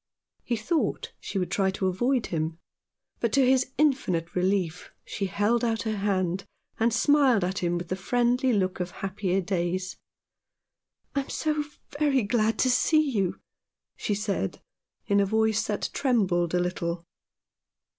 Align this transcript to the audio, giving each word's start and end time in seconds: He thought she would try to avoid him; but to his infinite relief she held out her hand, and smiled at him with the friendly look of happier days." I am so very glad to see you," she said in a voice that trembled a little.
He 0.43 0.55
thought 0.55 1.13
she 1.19 1.37
would 1.37 1.51
try 1.51 1.69
to 1.69 1.85
avoid 1.85 2.25
him; 2.25 2.57
but 3.19 3.31
to 3.33 3.45
his 3.45 3.69
infinite 3.77 4.33
relief 4.35 4.89
she 5.05 5.27
held 5.27 5.63
out 5.63 5.83
her 5.83 5.97
hand, 5.97 6.43
and 6.79 6.91
smiled 6.91 7.43
at 7.43 7.59
him 7.59 7.77
with 7.77 7.89
the 7.89 7.95
friendly 7.95 8.51
look 8.51 8.79
of 8.79 8.89
happier 8.89 9.41
days." 9.41 9.95
I 11.15 11.19
am 11.19 11.29
so 11.29 11.63
very 11.99 12.23
glad 12.23 12.57
to 12.65 12.69
see 12.71 13.11
you," 13.11 13.39
she 13.95 14.15
said 14.15 14.59
in 15.05 15.19
a 15.19 15.25
voice 15.27 15.67
that 15.67 15.91
trembled 15.93 16.55
a 16.55 16.59
little. 16.59 17.03